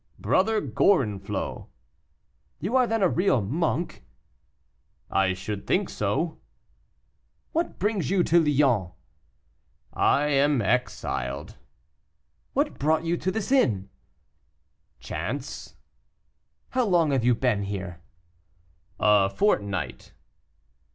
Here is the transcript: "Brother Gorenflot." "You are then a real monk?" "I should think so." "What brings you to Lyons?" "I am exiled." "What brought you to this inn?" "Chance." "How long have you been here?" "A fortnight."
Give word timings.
"Brother 0.17 0.59
Gorenflot." 0.61 1.67
"You 2.59 2.75
are 2.75 2.87
then 2.87 3.03
a 3.03 3.07
real 3.07 3.39
monk?" 3.39 4.03
"I 5.11 5.33
should 5.35 5.67
think 5.67 5.89
so." 5.91 6.39
"What 7.51 7.77
brings 7.77 8.09
you 8.09 8.23
to 8.23 8.39
Lyons?" 8.43 8.93
"I 9.93 10.25
am 10.25 10.59
exiled." 10.59 11.57
"What 12.53 12.79
brought 12.79 13.05
you 13.05 13.15
to 13.17 13.29
this 13.29 13.51
inn?" 13.51 13.91
"Chance." 14.99 15.75
"How 16.69 16.87
long 16.87 17.11
have 17.11 17.23
you 17.23 17.35
been 17.35 17.61
here?" 17.65 18.01
"A 18.99 19.29
fortnight." 19.29 20.13